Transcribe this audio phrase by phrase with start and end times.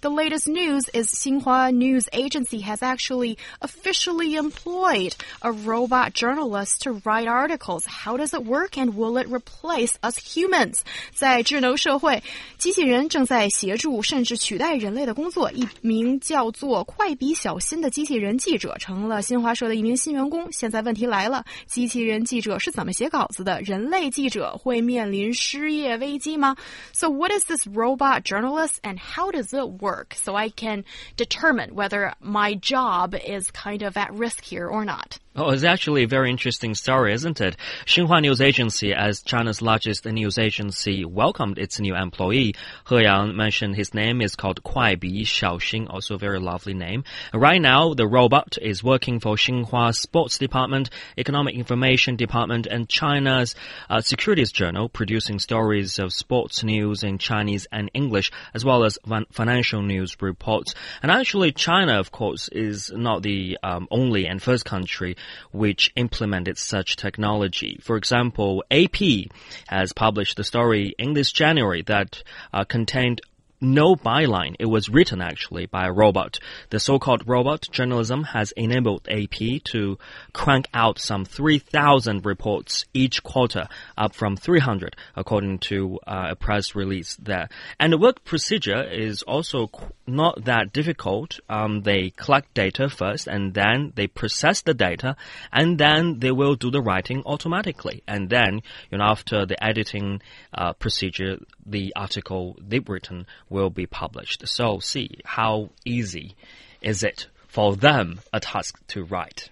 [0.00, 7.00] The latest news is Xinhua News Agency has actually officially employed a robot journalist to
[7.04, 7.86] write articles.
[7.86, 10.80] How does it work and will it replace us humans?
[11.14, 12.22] 在智能社会，
[12.58, 15.50] 机器人正在协助甚至取代人类的工作。
[15.52, 20.50] 一名叫做快笔小新的机器人记者成了新华社的一名新员工。
[20.52, 23.60] 现在问题来了，机器人记者是怎么写稿子的？
[23.62, 26.56] 人类记者会面临失业危机吗？
[26.92, 29.89] So what is this robot journalist and how does it work?
[29.91, 30.85] Work so I can
[31.17, 35.19] determine whether my job is kind of at risk here or not.
[35.33, 37.55] Oh, it's actually a very interesting story, isn't it?
[37.85, 42.53] Xinhua News Agency, as China's largest news agency, welcomed its new employee.
[42.89, 47.05] He Yang mentioned his name is called Kuai Bi Xiaoxing, also a very lovely name.
[47.33, 53.55] Right now, the robot is working for Xinhua Sports Department, Economic Information Department, and China's
[53.89, 58.99] uh, Securities Journal, producing stories of sports news in Chinese and English, as well as
[59.31, 60.75] financial news reports.
[61.01, 65.15] And actually, China, of course, is not the um, only and first country
[65.51, 67.77] which implemented such technology.
[67.81, 69.29] For example, AP
[69.67, 73.21] has published the story in this January that uh, contained
[73.61, 74.55] no byline.
[74.59, 76.39] It was written actually by a robot.
[76.71, 79.97] The so-called robot journalism has enabled AP to
[80.33, 86.75] crank out some 3,000 reports each quarter, up from 300 according to uh, a press
[86.75, 87.49] release there.
[87.79, 89.69] And the work procedure is also
[90.07, 91.39] not that difficult.
[91.47, 95.15] Um, they collect data first and then they process the data
[95.51, 98.03] and then they will do the writing automatically.
[98.07, 100.21] And then, you know, after the editing
[100.53, 104.47] uh, procedure, the article they've written will be published.
[104.47, 106.35] So see how easy
[106.81, 109.49] is it for them a task to write.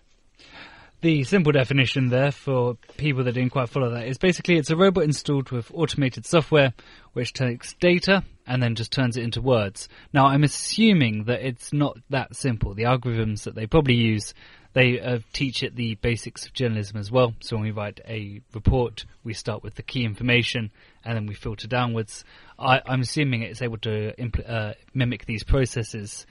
[1.01, 4.75] The simple definition there for people that didn't quite follow that is basically it's a
[4.75, 6.73] robot installed with automated software
[7.13, 9.87] which takes data and then just turns it into words.
[10.13, 12.73] Now I'm assuming that it's not that simple.
[12.73, 14.33] The algorithms that they probably use
[14.73, 17.33] they uh, teach it the basics of journalism as well.
[17.39, 20.71] So when we write a report, we start with the key information
[21.03, 22.23] and then we filter downwards.
[22.57, 24.13] I, am assuming it's able to
[24.47, 26.25] uh, mimic these processes.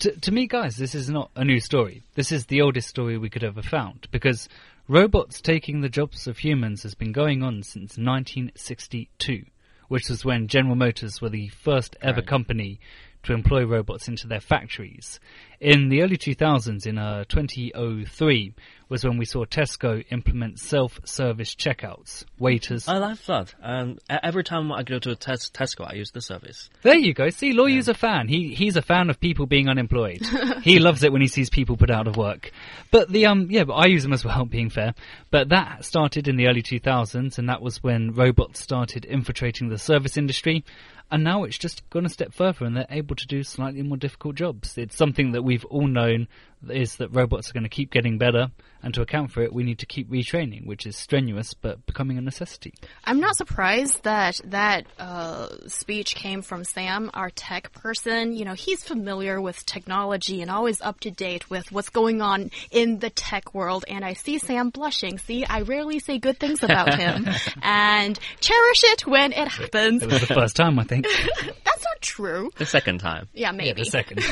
[0.00, 2.02] T- to me, guys, this is not a new story.
[2.14, 4.48] This is the oldest story we could ever found because
[4.88, 9.44] robots taking the jobs of humans has been going on since 1962,
[9.86, 12.26] which was when General Motors were the first ever right.
[12.26, 12.80] company
[13.24, 15.20] to employ robots into their factories.
[15.60, 18.54] In the early 2000s, in uh, 2003,
[18.88, 22.24] was when we saw Tesco implement self-service checkouts.
[22.38, 22.88] Waiters.
[22.88, 23.54] I like that.
[23.62, 26.70] Um, every time I go to a tes Tesco, I use the service.
[26.82, 27.30] There you go.
[27.30, 27.92] See, Luo Yu's yeah.
[27.92, 28.28] a fan.
[28.28, 30.22] He he's a fan of people being unemployed.
[30.62, 32.50] he loves it when he sees people put out of work.
[32.90, 34.44] But the um yeah, but I use them as well.
[34.44, 34.94] Being fair,
[35.30, 39.78] but that started in the early 2000s, and that was when robots started infiltrating the
[39.78, 40.64] service industry
[41.10, 43.96] and now it's just gone a step further and they're able to do slightly more
[43.96, 44.76] difficult jobs.
[44.78, 46.28] It's something that we've all known
[46.70, 48.48] is that robots are going to keep getting better,
[48.82, 52.18] and to account for it, we need to keep retraining, which is strenuous but becoming
[52.18, 52.74] a necessity.
[53.04, 58.34] I'm not surprised that that uh, speech came from Sam, our tech person.
[58.34, 62.50] You know, he's familiar with technology and always up to date with what's going on
[62.70, 63.86] in the tech world.
[63.88, 65.18] And I see Sam blushing.
[65.18, 67.26] See, I rarely say good things about him,
[67.62, 70.02] and cherish it when it happens.
[70.02, 71.06] It was the first time, I think.
[71.64, 72.50] That's not true.
[72.56, 73.28] The second time.
[73.32, 73.68] Yeah, maybe.
[73.68, 74.24] Yeah, the second.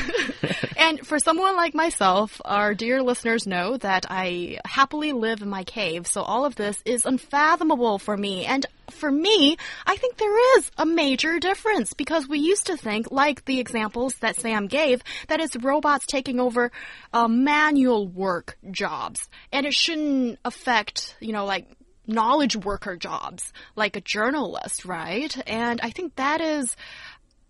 [0.77, 5.49] and for someone like myself, myself, our dear listeners know that I happily live in
[5.49, 8.45] my cave, so all of this is unfathomable for me.
[8.45, 13.11] And for me, I think there is a major difference because we used to think,
[13.11, 16.71] like the examples that Sam gave, that it's robots taking over
[17.11, 19.27] uh, manual work jobs.
[19.51, 21.67] And it shouldn't affect, you know, like
[22.07, 25.35] knowledge worker jobs, like a journalist, right?
[25.47, 26.75] And I think that is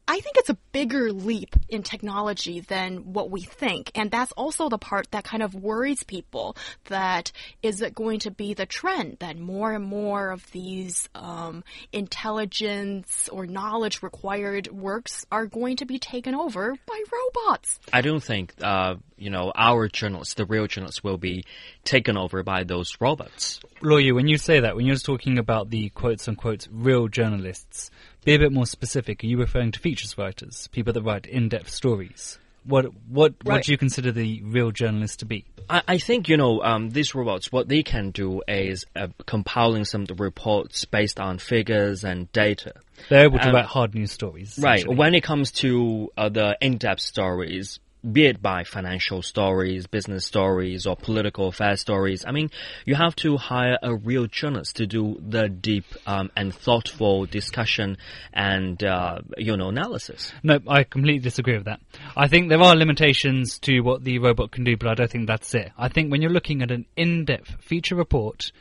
[0.08, 3.92] I think it's a bigger leap in technology than what we think.
[3.96, 8.32] And that's also the part that kind of worries people that is it going to
[8.32, 15.26] be the trend that more and more of these um, intelligence or knowledge required works
[15.32, 17.80] are going to be taken over by robots?
[17.92, 21.44] I don't think, uh, you know, our journalists, the real journalists, will be
[21.84, 23.60] taken over by those robots.
[23.82, 27.90] Luo Yu, when you say that, when you're talking about the quotes unquote real journalists,
[28.26, 29.24] be a bit more specific.
[29.24, 32.38] Are you referring to features writers, people that write in-depth stories?
[32.66, 33.56] What what Right.
[33.56, 35.44] what do you consider the real journalist to be?
[35.70, 37.52] I, I think you know um, these robots.
[37.52, 42.72] What they can do is uh, compiling some reports based on figures and data.
[43.10, 44.58] They're able to Um, write hard news stories.
[44.58, 44.88] Right.
[44.88, 47.80] When it comes to uh, the in-depth stories,
[48.12, 52.50] be it by financial stories, business stories, or political affairs stories, I mean,
[52.86, 57.98] you have to hire a real journalist to do the deep um, and thoughtful discussion
[58.34, 60.34] and uh, you know analysis.
[60.44, 61.80] No, I completely disagree with that.
[62.16, 65.28] I think there are limitations to what the robot can do, but I don't think
[65.28, 65.72] that's it.
[65.78, 68.52] I think when you're looking at an in-depth feature report,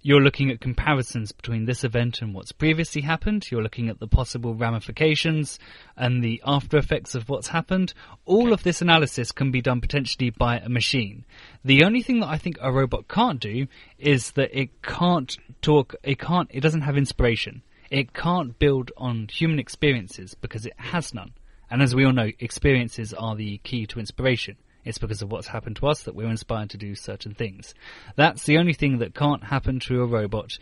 [0.00, 3.50] you're looking at comparisons between this event and what's previously happened.
[3.50, 5.58] You're looking at the possible ramifications
[5.96, 7.94] and the after effects of what's happened.
[8.24, 11.24] All of this analysis can be done potentially by a machine.
[11.64, 13.66] The only thing that I think a robot can't do
[13.98, 17.62] is that it can't talk, it can't, it doesn't have inspiration.
[17.90, 21.32] It can't build on human experiences because it has none.
[21.70, 24.56] And as we all know, experiences are the key to inspiration.
[24.84, 27.74] It's because of what's happened to us that we're inspired to do certain things.
[28.16, 30.58] That's the only thing that can't happen to a robot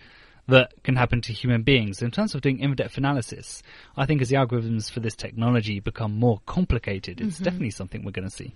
[0.49, 2.03] that can happen to human beings.
[2.03, 3.63] In terms of doing in-depth analysis,
[3.97, 7.45] I think as the algorithms for this technology become more complicated, it's mm-hmm.
[7.45, 8.55] definitely something we're going to see.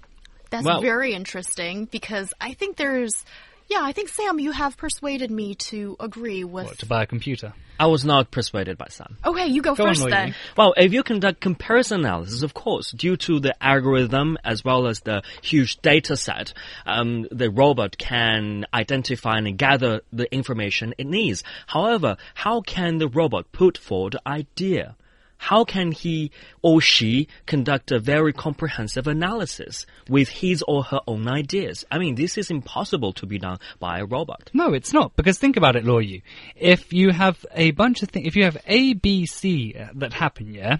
[0.50, 3.24] That's Well- very interesting because I think there's,
[3.70, 6.66] yeah, I think Sam, you have persuaded me to agree with.
[6.66, 7.54] What, to buy a computer?
[7.78, 9.16] I was not persuaded by Sam.
[9.24, 10.12] Okay, you go, Go first Lloyd.
[10.12, 10.34] then.
[10.56, 15.00] Well, if you conduct comparison analysis, of course, due to the algorithm as well as
[15.00, 16.52] the huge data set,
[16.84, 21.44] um, the robot can identify and gather the information it needs.
[21.68, 24.96] However, how can the robot put forward the idea?
[25.42, 31.26] How can he or she conduct a very comprehensive analysis with his or her own
[31.28, 31.82] ideas?
[31.90, 34.50] I mean, this is impossible to be done by a robot.
[34.52, 35.16] No, it's not.
[35.16, 36.20] Because think about it, Luo Yu.
[36.56, 40.12] If you have a bunch of things, if you have A, B, C uh, that
[40.12, 40.76] happen, yeah,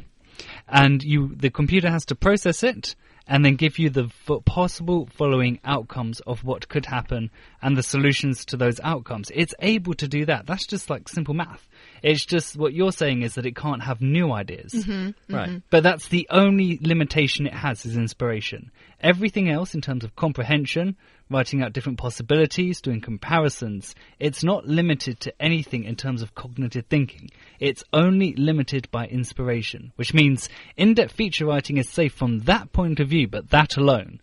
[0.69, 2.95] and you, the computer has to process it
[3.27, 4.11] and then give you the
[4.45, 7.31] possible following outcomes of what could happen
[7.63, 9.31] and the solutions to those outcomes.
[9.35, 10.47] It's able to do that.
[10.47, 11.69] That's just like simple math.
[12.03, 14.73] It's just what you're saying is that it can't have new ideas.
[14.73, 15.35] Mm-hmm, mm-hmm.
[15.35, 15.63] Right.
[15.71, 18.71] But that's the only limitation it has is inspiration.
[19.01, 20.97] Everything else in terms of comprehension,
[21.31, 26.87] writing out different possibilities, doing comparisons, it's not limited to anything in terms of cognitive
[26.87, 27.31] thinking.
[27.59, 33.01] It's only limited by inspiration, which means in-depth feature writing is safe from that point
[33.01, 34.21] of view, but that alone.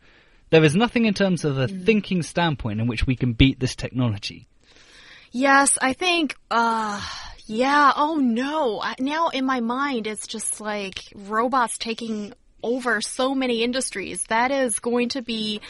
[0.49, 3.75] There is nothing in terms of a thinking standpoint in which we can beat this
[3.75, 4.47] technology.
[5.31, 7.01] Yes, I think, uh,
[7.45, 8.81] yeah, oh no.
[8.99, 12.33] Now in my mind, it's just like robots taking
[12.63, 14.23] over so many industries.
[14.29, 15.61] That is going to be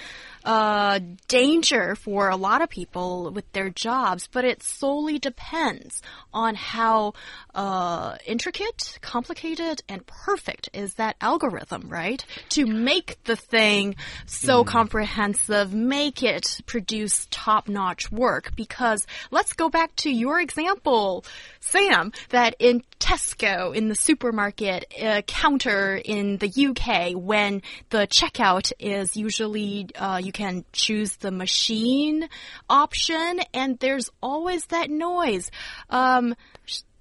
[0.44, 6.02] uh, danger for a lot of people with their jobs, but it solely depends
[6.34, 7.14] on how
[7.56, 12.24] uh, intricate, complicated, and perfect is that algorithm, right?
[12.50, 13.96] To make the thing
[14.26, 18.56] so comprehensive, make it produce top notch work.
[18.56, 21.26] Because let's go back to your example,
[21.60, 28.72] Sam, that in Tesco, in the supermarket uh, counter in the UK, when the checkout
[28.80, 32.30] is usually uh, you can choose the machine
[32.70, 35.50] option, and there's always that noise.
[35.90, 36.36] Um,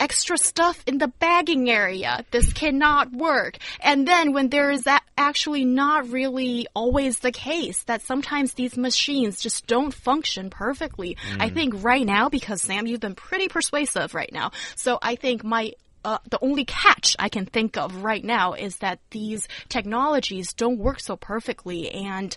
[0.00, 2.24] extra stuff in the bagging area.
[2.30, 3.58] This cannot work.
[3.80, 8.76] And then when there is that actually not really always the case, that sometimes these
[8.76, 11.16] machines just don't function perfectly.
[11.38, 14.52] I think right now, because Sam, you've been pretty persuasive right now.
[14.76, 15.72] So I think my
[16.06, 20.78] uh, the only catch I can think of right now is that these technologies don't
[20.78, 22.36] work so perfectly, and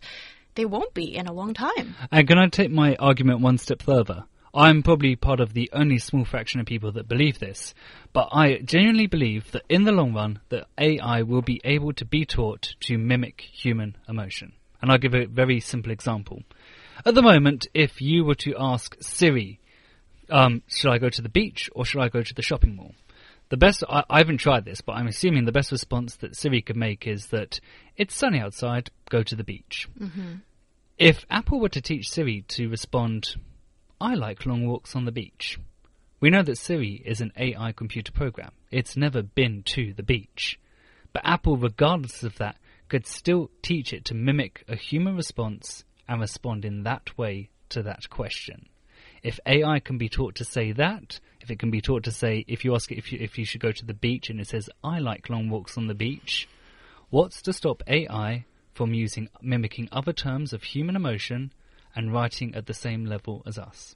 [0.60, 1.96] they won't be in a long time.
[2.12, 4.26] And can I take my argument one step further?
[4.54, 7.74] I'm probably part of the only small fraction of people that believe this,
[8.12, 12.04] but I genuinely believe that in the long run, that AI will be able to
[12.04, 14.52] be taught to mimic human emotion.
[14.82, 16.44] And I'll give a very simple example.
[17.06, 19.62] At the moment, if you were to ask Siri,
[20.30, 22.96] um, should I go to the beach or should I go to the shopping mall?
[23.50, 26.62] The best, I, I haven't tried this, but I'm assuming the best response that Siri
[26.62, 27.60] could make is that
[27.98, 29.88] it's sunny outside, go to the beach.
[31.00, 33.38] If Apple were to teach Siri to respond,
[34.02, 35.58] I like long walks on the beach.
[36.20, 38.52] We know that Siri is an AI computer program.
[38.70, 40.60] It's never been to the beach.
[41.14, 42.58] But Apple, regardless of that,
[42.90, 47.82] could still teach it to mimic a human response and respond in that way to
[47.84, 48.68] that question.
[49.24, 52.44] If AI can be taught to say that, if it can be taught to say,
[52.46, 54.50] if you ask it if you, if you should go to the beach and it
[54.50, 56.50] says, I like long walks on the beach,
[57.10, 61.52] what's to stop AI from using, mimicking other terms of human emotion
[61.96, 63.96] and writing at the same level as us?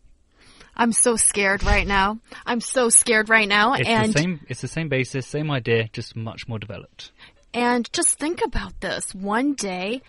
[0.76, 2.20] I'm so scared right now.
[2.46, 4.40] I'm so scared right now, It's and the same.
[4.48, 7.12] It's the same basis, same idea, just much more developed.
[7.54, 9.14] And just think about this.
[9.14, 10.02] One day,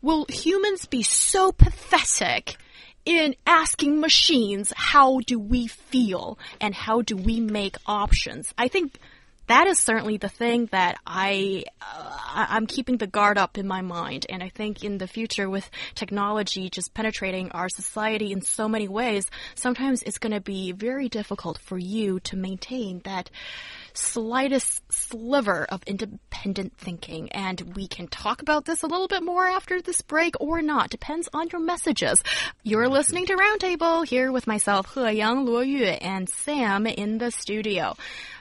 [0.00, 2.56] will humans be so pathetic
[3.04, 8.52] in asking machines how do we feel and how do we make options?
[8.58, 8.98] I think
[9.52, 13.82] that is certainly the thing that I uh, I'm keeping the guard up in my
[13.82, 18.66] mind, and I think in the future with technology just penetrating our society in so
[18.66, 23.28] many ways, sometimes it's going to be very difficult for you to maintain that
[23.96, 27.30] slightest sliver of independent thinking.
[27.32, 30.90] And we can talk about this a little bit more after this break or not.
[30.90, 32.22] Depends on your messages.
[32.62, 37.96] You're listening to Roundtable here with myself, He Yang, Luo and Sam in the studio.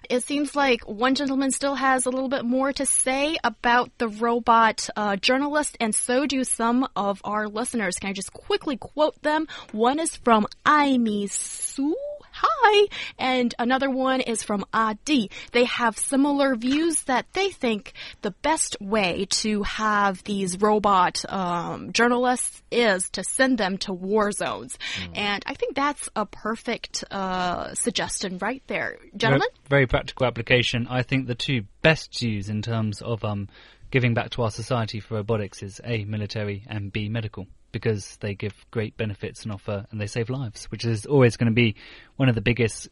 [0.09, 4.09] It seems like one gentleman still has a little bit more to say about the
[4.09, 7.97] robot uh, journalist, and so do some of our listeners.
[7.97, 9.47] Can I just quickly quote them?
[9.71, 11.95] One is from Aimi Su
[12.41, 12.87] hi.
[13.17, 15.31] And another one is from Adi.
[15.51, 21.91] They have similar views that they think the best way to have these robot um,
[21.93, 24.77] journalists is to send them to war zones.
[24.99, 25.17] Mm.
[25.17, 28.97] And I think that's a perfect uh, suggestion right there.
[29.15, 29.47] Gentlemen?
[29.69, 30.87] Very, very, practical application.
[30.89, 33.49] I think the two best use in terms of um,
[33.91, 38.33] giving back to our society for robotics is A, military, and B, medical because they
[38.33, 41.75] give great benefits and offer and they save lives, which is always going to be
[42.15, 42.89] one of the biggest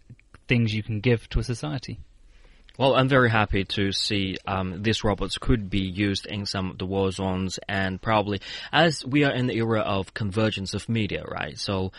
[0.48, 2.00] things you can give to a society.
[2.78, 6.78] Well, I'm very happy to see um, these robots could be used in some of
[6.78, 8.40] the war zones, and probably
[8.72, 11.60] as we are in the era of convergence of media, right?
[11.60, 11.92] So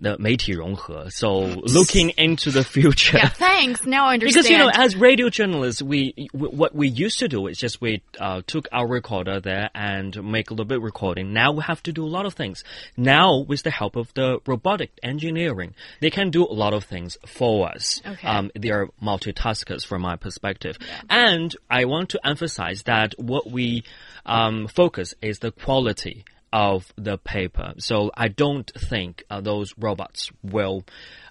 [0.00, 1.08] the 媒体融合.
[1.10, 3.18] So looking into the future.
[3.18, 3.84] Yeah, thanks.
[3.84, 4.44] Now I understand.
[4.44, 7.80] Because you know, as radio journalists, we, we what we used to do is just
[7.80, 11.32] we uh, took our recorder there and make a little bit recording.
[11.32, 12.64] Now we have to do a lot of things.
[12.96, 17.18] Now with the help of the robotic engineering, they can do a lot of things
[17.26, 18.00] for us.
[18.06, 18.26] Okay.
[18.26, 21.02] Um, they are multitaskers from my perspective, yeah.
[21.10, 23.84] and I want to emphasize that what we
[24.24, 26.24] um, focus is the quality
[26.55, 27.73] of the paper.
[27.79, 30.85] So I don't think uh, those robots will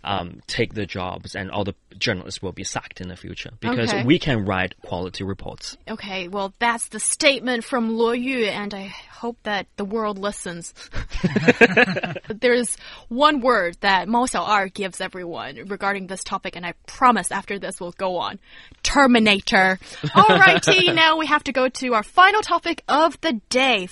[0.05, 3.91] um, take the jobs and all the journalists will be sacked in the future because
[3.91, 4.05] okay.
[4.05, 5.79] we can write quality reports.
[5.89, 10.75] Okay, well, that's the statement from Luo Yu, and I hope that the world listens.
[12.29, 12.77] There's
[13.09, 17.81] one word that Mao Xiao'er gives everyone regarding this topic, and I promise after this
[17.81, 18.39] we'll go on.
[18.83, 19.79] Terminator.
[20.03, 23.87] Alrighty, now we have to go to our final topic of the day.